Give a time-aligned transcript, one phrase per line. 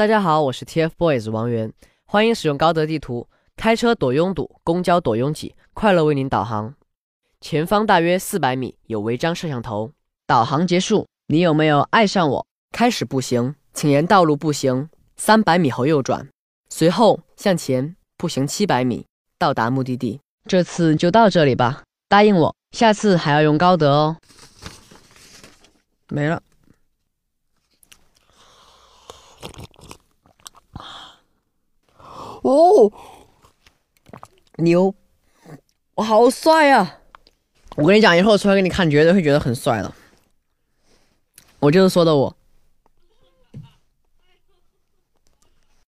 [0.00, 1.70] 大家好，我是 TFBOYS 王源，
[2.06, 6.74] 欢迎使用高德地图，开车躲拥堵，公交躲拥挤，快乐为您导航。
[7.42, 9.92] 前方大约四百米有违章摄像头。
[10.26, 12.46] 导航结束，你有没有爱上我？
[12.74, 16.26] 开始步行，请沿道路步行三百米后右转，
[16.70, 19.04] 随后向前步行七百米
[19.38, 20.18] 到达目的地。
[20.48, 24.16] 这次就到这里吧，答应我，下次还要用高德哦。
[26.08, 26.42] 没了。
[34.56, 34.94] 牛，
[35.94, 36.98] 我好帅啊！
[37.76, 39.92] 我跟你讲，以后出来给你看，绝对会觉得很帅的。
[41.60, 42.36] 我就是说的我。